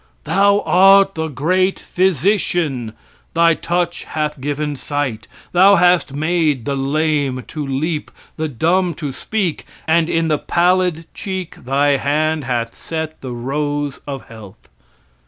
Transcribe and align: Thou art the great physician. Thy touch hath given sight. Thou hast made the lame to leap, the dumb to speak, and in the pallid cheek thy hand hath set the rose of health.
Thou 0.23 0.61
art 0.61 1.13
the 1.13 1.27
great 1.27 1.79
physician. 1.79 2.93
Thy 3.35 3.53
touch 3.53 4.05
hath 4.05 4.41
given 4.41 4.75
sight. 4.75 5.27
Thou 5.51 5.75
hast 5.75 6.11
made 6.15 6.65
the 6.65 6.75
lame 6.75 7.43
to 7.49 7.63
leap, 7.67 8.09
the 8.35 8.47
dumb 8.47 8.95
to 8.95 9.11
speak, 9.11 9.65
and 9.85 10.09
in 10.09 10.27
the 10.27 10.39
pallid 10.39 11.05
cheek 11.13 11.55
thy 11.63 11.97
hand 11.97 12.45
hath 12.45 12.73
set 12.73 13.21
the 13.21 13.31
rose 13.33 13.99
of 14.07 14.23
health. 14.27 14.67